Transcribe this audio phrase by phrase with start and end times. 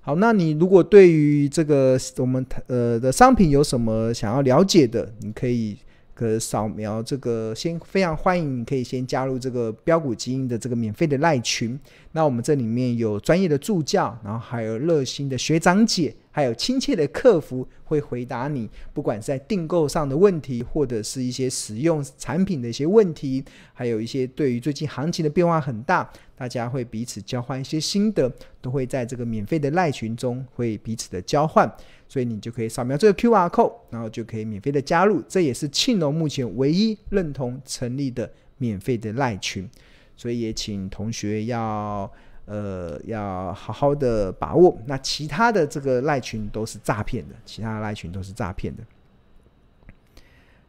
[0.00, 5.76] 好，那你如果对于这个我们呃的商品有什么想要了解的，你可以
[6.14, 11.78] 可扫描这个，先非常欢迎你可以先加入这个标股基因的这个免费的赖群。
[12.12, 16.16] 那我们这里面有专业的助教，然后还有热心的学长姐。
[16.38, 31.68] 还有亲切的客服会回答你，不管是在订购上的问题，或者是一些使用产品的一些问题，还有一些对于最近行情的变化很大，大家会彼此交换一些心得，都会在这个免费的赖群中会彼此的交换，
[32.06, 35.20] 所以你就可以扫描这个 QR code，然后就可以免费的加入。
[35.28, 39.68] 这也是庆农目前唯一认同成立的免费的赖群，
[40.16, 42.08] 所以也请同学要。
[42.48, 44.78] 呃，要好好的把握。
[44.86, 48.82] 那其他的这个赖群都是诈骗的，其他的赖群都是诈骗的。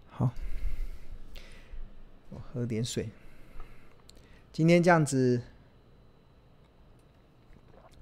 [0.09, 0.29] 好，
[2.31, 3.09] 我喝点水。
[4.52, 5.41] 今天这样子，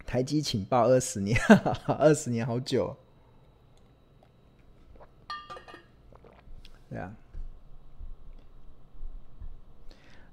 [0.07, 1.39] 台积请报二十年，
[1.85, 2.97] 二十年好久。
[6.89, 7.13] 对啊，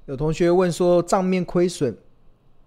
[0.07, 1.99] 有同学问说账面亏损。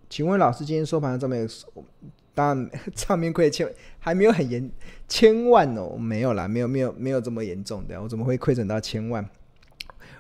[0.10, 1.48] 请问老师，今天收盘的账面，
[2.34, 3.68] 当然 账面亏千
[4.00, 4.70] 还没有很严，
[5.08, 9.28] 千万哦，没有啦，没有没有没有这么严重的，我怎么会亏损到千万？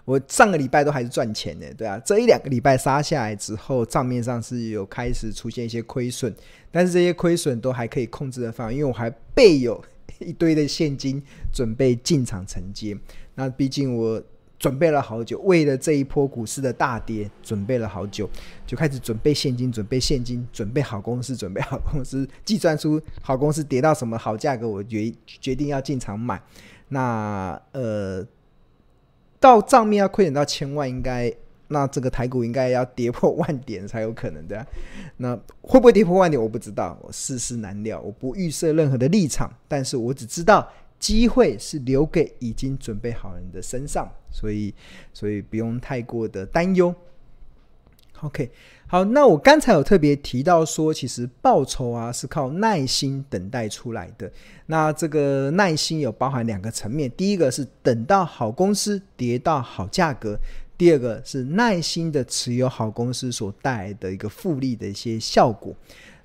[0.05, 6.33] 我上个礼拜都还是赚钱的，对啊，这一两个礼拜杀下来之后，账面上是有开始出现一些亏损，
[6.71, 9.83] 但是这些亏损都还可以控制的范围，因为我还备有
[10.19, 11.21] 一堆的现金
[11.53, 12.97] 准备进场承接，
[13.35, 14.21] 那毕竟我。
[14.59, 18.27] 准备了好久，为了这一波股市的大跌，准备了好久，
[18.65, 26.41] 就开始准备现金，准备现金，准备好公司，准备好公司，计算出好公司跌到什么好价格，我决决定要进场买。
[26.89, 28.25] 那呃，
[29.39, 31.31] 到账面要亏损到千万，应该
[31.67, 34.65] 那这个台股应该要跌破万点才有可能的。
[35.17, 40.67] 那会不会跌破万点，我不知道，我世事难料，我不预设任何的立场，但是我只知道。
[40.99, 44.73] 机会是留给已经准备好人的身上，所以
[45.13, 46.93] 所以不用太过的担忧。
[48.21, 48.49] OK，
[48.87, 54.31] 好，那我刚才有特别提到说，其实报酬啊是靠耐心等待出来的。
[54.65, 60.35] 那这个耐心有包含两个层面，第一个是等到好公司跌到好价格，
[60.77, 65.75] 第二个是耐心的持有好公司所带来的一个复利的一些效果。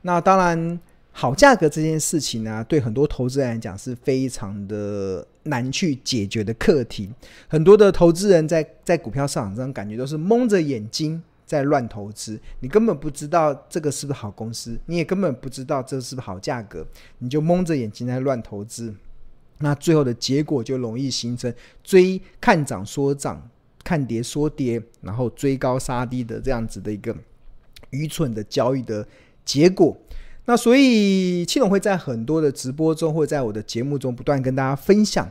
[0.01, 0.81] 那当然。
[1.15, 7.11] 好价格这件事情呢、对很多投资人来讲是非常的难去解决的课题。
[7.47, 16.87] 很多的投资人在在股票市场上感觉都是蒙着眼睛在乱投资，你根本不知道这个是不是好公司，你也根本不知道这是不是好价格，
[17.19, 18.95] 你就蒙着眼睛在乱投资，
[19.59, 21.53] 那最后的结果就容易形成
[21.85, 23.51] 追看涨说涨，
[23.85, 27.15] 看跌说跌，然后追高杀低的这样子的一个
[27.91, 29.07] 愚蠢的交易的
[29.45, 29.95] 结果。
[30.45, 35.31] 那所以，庆农会在很多的直播中，或在我的节目中，不断跟大家分享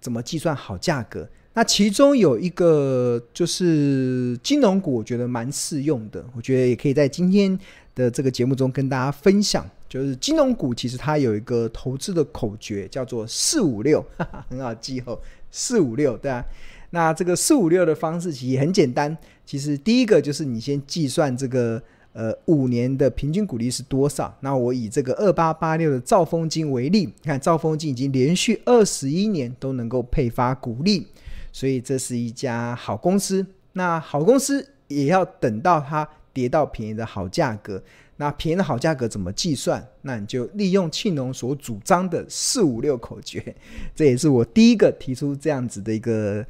[0.00, 1.28] 怎么计算好价格。
[1.54, 6.24] 那其中有一个就是金融股，我觉得蛮适用的。
[6.36, 7.58] 我觉得也可以在今天
[7.96, 14.04] 的这个节目中跟大家分享，就是金融股其实它有一个投资的口诀，叫做四五六，
[14.48, 15.18] 很好记哦，
[15.50, 16.44] 四五六，对啊。
[16.90, 21.82] 那这个四五六的方式其实也很简单，其实第一个就是你先计算这个。
[22.18, 24.34] 呃，五年的平均股利是多少？
[24.40, 31.06] 那我以这个二八八六的兆丰金为例，你看兆丰金已经连续二十一年都能够配发股利，
[31.52, 33.44] 所以这是一家好公司。
[33.74, 37.82] 那好公司也要等到它跌到便宜的好价格。
[38.16, 39.86] 那便宜的好价格怎么计算？
[40.00, 43.54] 那你就利用庆农所主张的四五六口诀，
[43.94, 46.42] 这也是我第一个提出这样子的一个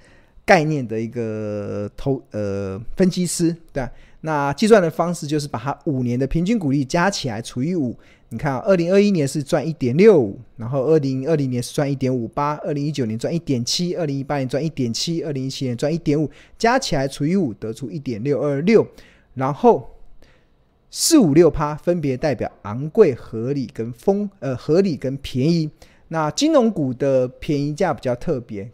[0.47, 3.93] 概念的一个投呃分析师，对吧？
[4.23, 7.95] 那计算的方式就是把它五年的平均股利加起来除以五。
[8.31, 16.29] 你看啊，二零二一年是赚一点六五，然后二零二零年是赚一点五八，二零一九年赚一点七，二零一八年赚一点七，二零一七年赚一点五，
[16.59, 18.85] 加起来除以五得出一点六二六。
[19.35, 19.91] 然后
[20.91, 25.71] 四五六趴分别代表昂贵、合理跟丰呃合理跟便宜。
[26.09, 28.69] 那金融股的便宜价比较特别。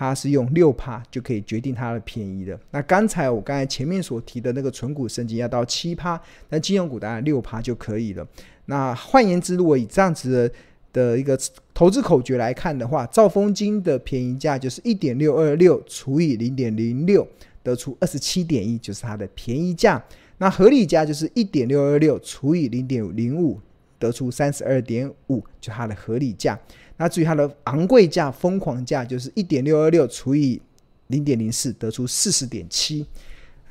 [0.00, 2.58] 它是用六趴就可以决定它的便宜的。
[2.70, 6.18] 那刚才我刚才前面所提的那个存股升级要到七趴，
[6.48, 8.26] 那金融股大概六趴就可以了。
[8.64, 10.54] 那换言之，如果以这样子的
[10.90, 11.38] 的一个
[11.74, 17.28] 投资口诀来看的话，兆丰金的便宜价就是一点六二六除以零点零六，
[17.62, 20.02] 得出二十七点一，就是它的便宜价。
[20.38, 23.60] 那合理价就是一点六二六除以零点零五，
[23.98, 26.58] 得出三十二点五，就它的合理价。
[27.00, 30.60] 那至于它的昂贵价、疯狂价，就是一点六二六除以
[31.06, 33.06] 零点零四，得出四十点七。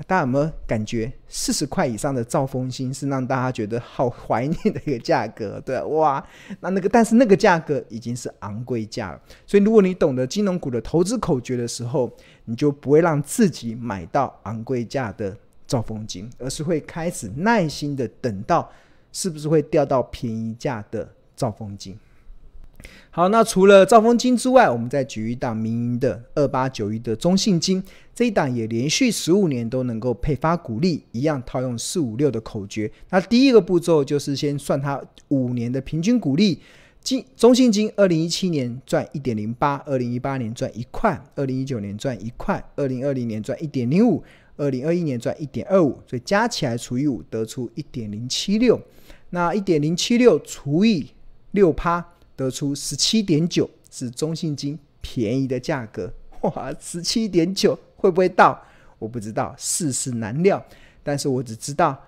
[0.08, 5.62] 大家有没有感觉四十块以上的兆丰金是让大家觉得好怀念的一个价格？
[5.64, 6.26] 对，哇，
[6.62, 9.22] 那那个但是那个价格已经是昂贵价了。
[9.46, 12.12] 所以如果你懂得金融股的投资口诀的时候，
[12.46, 15.38] 你就不会让自己买到昂贵价的
[15.68, 18.68] 兆丰金，而是会开始耐心的等到
[19.12, 21.96] 是不是会掉到便宜价的兆丰金。
[23.12, 27.84] 好，那除了兆丰金之外，我们再举一档民营的二八九一的中信金，
[28.14, 32.90] 这一档也连续十五年都能够配发股利，一样套用四五六的口诀。
[33.10, 36.60] 那第一个步骤就是先算它五年的平均股利，
[37.02, 44.24] 金中信金二零一七年赚一点零八，二零一八年赚一块，二零一九年赚一块，二零二零年赚一点零五，
[44.56, 48.80] 二零二一年赚一点二五，所以加起来除以五，得出一点零七六。
[49.32, 51.08] 那一点零七六除以
[51.52, 52.06] 六趴。
[52.40, 56.10] 得出十七点九是中信金便宜的价格，
[56.44, 58.58] 哇，十七点九会不会到？
[58.98, 60.66] 我不知道，世事难料。
[61.04, 62.02] 但是我只知道，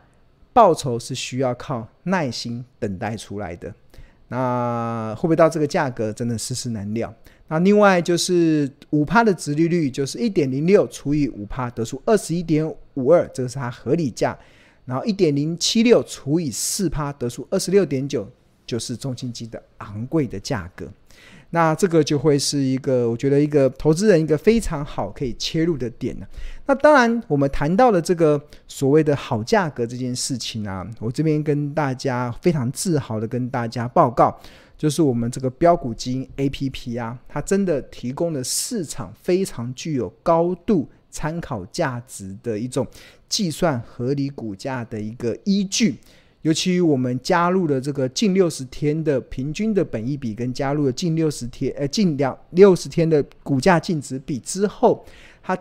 [0.53, 3.73] 报酬是需要靠耐心等待出来的。
[4.29, 6.13] 那会不会到这个价格？
[6.13, 7.13] 真的世事难料。
[7.49, 14.37] 那另外就是五趴的殖利率，就是一点零六除以五趴，得出二十一点五二，这个是它合理价。
[14.85, 18.25] 然后一点零七六除以四趴，得出二十六点九。
[18.71, 20.87] 就是中信金的昂贵的价格，
[21.49, 26.25] 那这个就会是一个我觉得一个投资人一个非常好可以切入的点呢。
[26.67, 34.33] 那当然，我们谈到了这个所谓的好价格这件事情啊，我这边跟大家非常自豪的跟大家报告，
[34.77, 42.87] 就是我们这个标股金 APP 啊，它真的提供了市场非常具有高度参考价值的一种
[43.27, 45.97] 计算合理股价的一个依据。
[46.43, 55.05] 尤其我们加入了这个近六十天的平均的本益比，跟加入了近六十天呃近两六十天的股价净值比之后，
[55.43, 55.55] 它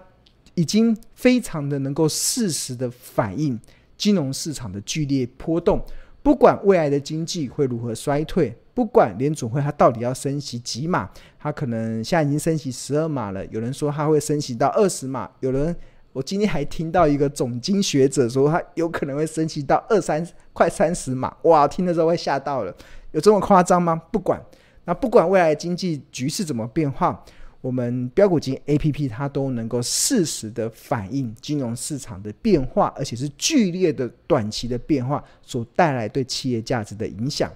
[0.54, 3.60] 已经非常的能够适时的反映
[3.98, 5.84] 金融市场的剧烈波动。
[6.22, 15.76] 不管未来的经济会如何衰退，不管联总会它到底要升息几码，它可能现在已经升息十二码了，有人说它会升息到二十码，有人。
[16.12, 21.68] 我今天还听到一个总经学者说，他有可能会升息到二三快三十码，哇！
[21.68, 22.74] 听的时候会吓到了，
[23.12, 23.94] 有这么夸张吗？
[24.10, 24.42] 不管，
[24.86, 27.24] 那不管未来经济局势怎么变化，
[27.60, 37.48] 我们标股金 APP 它都能够适时的反映金融市场的变化，而且是剧烈的短期的变化所带来对企业价值的影响。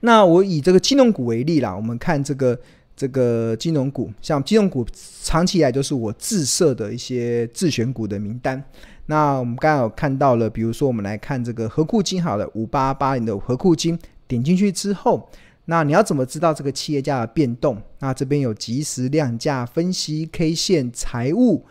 [0.00, 2.58] 那我以这个金融股为例啦，我们看这个。
[2.96, 4.86] 这个金融股，像金融股，
[5.22, 8.62] 长期以来都是我自设的一些自选股的名单。
[9.06, 15.28] 那我们刚刚有看到了，比如说我们来看这个合库金，好了，五八八零的合库金，点进去之后，
[15.66, 17.76] 那你要怎么知道这个企业价的变动？
[17.98, 21.64] 那这边有即时量价分析、K 线、财务、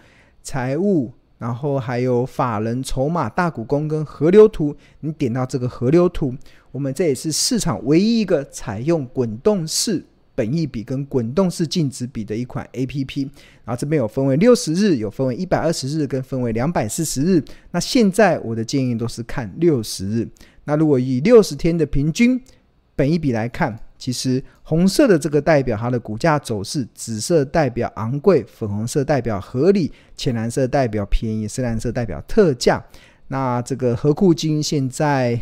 [0.43, 4.75] 财务，然后还有法人筹码、大股东跟河流图。
[4.99, 6.35] 你点到这个河流图，
[6.71, 10.05] 我们这也是市场唯一一个采用滚动式。
[10.35, 13.29] 本益比跟滚动式净值比的一款 APP，
[13.63, 17.43] 然后这边有分为六十日，有分为一百二十日，跟分为两百四十日。
[17.71, 20.27] 那现在我的建议都是看六十日。
[20.63, 22.41] 那如果以六十天的平均
[22.95, 32.83] 本益比来看，其实红色的这个代表它的股价走势，紫色代表昂贵，粉红色代表合理，浅蓝色代表便宜，深蓝色代表特价。
[33.27, 35.39] 那这个合库金现在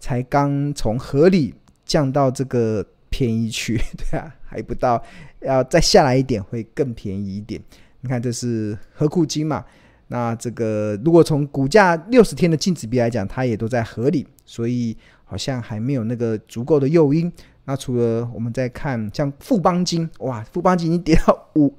[0.00, 1.54] 才刚从合理
[1.86, 2.84] 降到这个。
[3.14, 5.00] 便宜区， 对啊，还不到，
[5.42, 7.62] 要再下来一点会更便宜一点。
[8.00, 9.64] 你看，这是合库金嘛？
[10.08, 17.32] 那这个如果从股价六十天的净值比来讲，它也都在合理，所以好像还没有那个足够的诱因。
[17.66, 21.72] 那除了我们再看像富邦金，哇，富邦金已经跌到五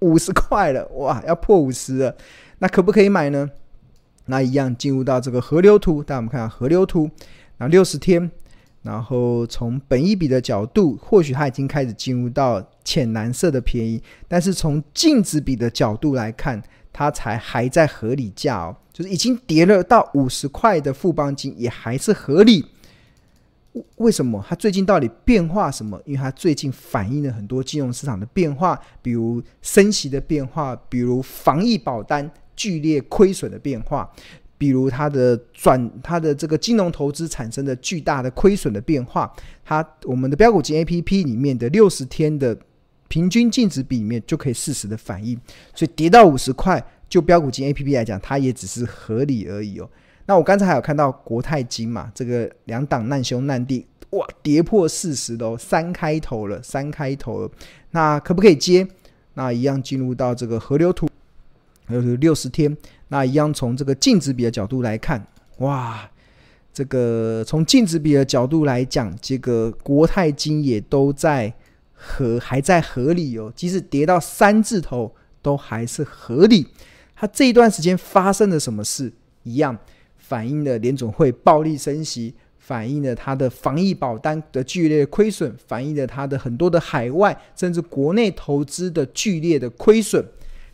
[0.00, 2.14] 五十块了，哇，要破五十了，
[2.58, 3.48] 那可不可以买呢？
[4.26, 7.10] 那一样进入到这个河流图，大家我们看河流图，
[7.56, 8.30] 那六十天。
[8.82, 16.60] 然后从本一比的角度，或许它已经开始进入到浅蓝色的便宜，但是从净值比的角度来看，
[16.92, 22.66] 它才还在合理价哦，就是已经跌了到五十块的富邦金也还是合理。
[23.96, 24.44] 为什么？
[24.46, 25.98] 它最近到底变化什么？
[26.04, 34.12] 因为它最近反映了很多金融市场的变化，比如升息的变化，比如防疫保单剧烈亏损的变化。
[34.62, 39.28] 比如它的转，它的这个金融投资产生的巨大的亏损的变化，
[39.64, 42.56] 它我们的标股金 APP 里面的六十天的
[43.08, 45.36] 平均净值比里面就可以适时的反映，
[45.74, 49.90] 所以跌到五十块，就标股金 APP 来讲，它也只是合理而已哦。
[50.26, 57.50] 那我刚才还有看到国泰金嘛，这个两档难兄难弟，哇，跌破四十的哦，三开头了，三开头了，
[57.90, 58.86] 那可不可以接？
[59.34, 61.08] 那一样进入到这个河流图，
[61.84, 62.76] 还有六十天，
[63.08, 65.26] 那一样从这个净值比的角度来看，
[65.58, 66.10] 哇，
[66.72, 71.52] 这个从净值比的角度来讲，这个国泰金也都在
[71.92, 76.66] 合，还在合理哦，即使跌到三字头，都还是合理。
[77.14, 79.12] 它这一段时间发生了什么事？
[79.42, 79.76] 一样
[80.16, 82.34] 反映了联总会暴力升息。
[82.64, 90.24] 反映了它的防疫保单的剧烈亏损，反映了它的很多的海外甚至国内投资的剧烈的亏损，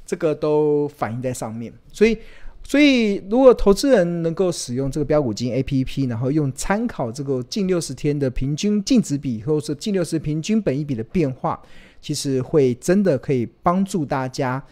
[0.09, 1.71] 这个都反映在上面。
[1.93, 2.17] 所以，
[2.65, 11.61] 所以如果投资人能够使用这个标股金 APP，然后用参考这个近六十天的平均净值比，或者是近六十平均本益比的变化，
[12.01, 14.65] 其实会真的可以帮助大家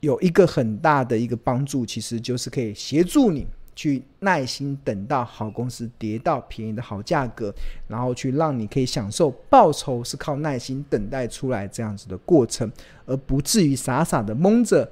[0.00, 3.46] 有一个很大的一个帮助，其实就是可以协助你。
[3.74, 7.54] 去耐心等到好公司跌到便宜的好价格，
[7.88, 12.70] 然后去让你可以享受报酬是靠耐心等待出来这样子的过程，
[13.06, 14.90] 而不至于傻傻的蒙着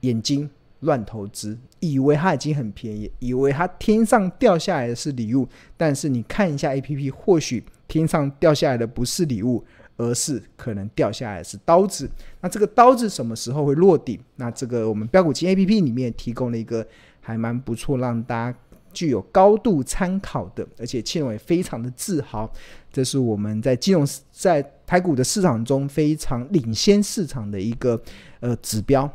[0.00, 0.48] 眼睛
[0.80, 9.64] 乱投资，以为它已经很便宜，以为它天上掉下来的是礼物，但是你看一下 APP，或许天上掉下来的不是礼物，
[9.96, 12.10] 而是可能掉下来是刀子。
[12.40, 14.20] 那这个刀子什么时候会落地？
[14.36, 16.86] 那这个我们标股金 APP 里面提供了一个。
[17.28, 18.58] 还蛮不错，让大家
[18.92, 22.48] 具有高度参考的，而且庆隆也非常的自豪，
[22.92, 28.00] 这是我们在金融在台股的市场中非常领先市场的一个
[28.38, 29.12] 呃指标。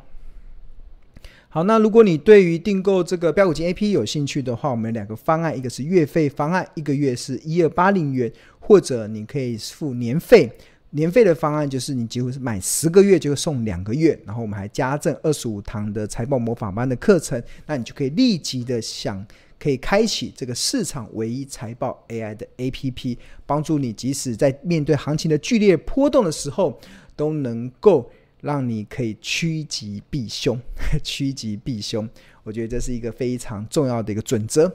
[1.53, 10.49] 好，那如果你对于订购这个标股金 APP 有兴趣的话，我们有两个方案，一个是月费方案，一个月是一二八零元，或者你可以付年费。
[10.91, 19.25] 年费的方案就是你几乎是买十个月就送两个月，然后我们还加赠二十五堂的财报魔法班的课程，那你就可以立即的想
[19.59, 26.79] 可以开启这个市场唯一财报 AI 的 APP，帮助你即使在面对行情的剧烈波动的时候，
[27.17, 28.09] 都能够
[28.41, 30.59] 让你可以趋吉避凶，
[31.03, 32.07] 趋吉避凶。
[32.43, 34.71] 我觉得这是一个非常重要的一个准则。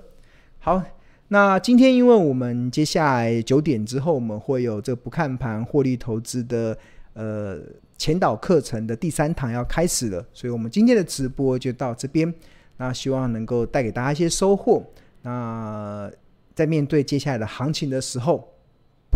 [0.58, 0.82] 好。
[1.28, 6.78] 那今天，因为我们接下来九点之后，我们会有这不看盘获利投资的
[7.14, 7.58] 呃
[7.98, 12.32] 前导课程的第三堂要开始了，所以我们今天的直播就到这边。
[12.76, 14.80] 那希望能够带给大家一些收获。
[15.22, 16.08] 那
[16.54, 18.48] 在面对接下来的行情的时候，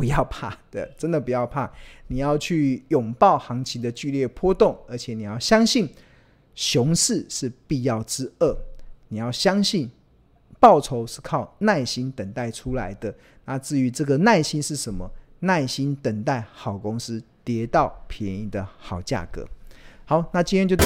[0.00, 1.70] 不要怕 的，真的不要怕，
[2.06, 5.86] 你要去拥抱行情的剧烈波动，而且你要相信
[6.54, 8.56] 熊市是必要之恶，
[9.08, 9.90] 你要相信。
[10.58, 13.14] 报酬是靠耐心等待出来的。
[13.46, 15.10] 那至于这个耐心是什么？
[15.38, 19.48] 耐心等待好公司跌到便宜的好价格。
[20.04, 20.76] 好，那今天就。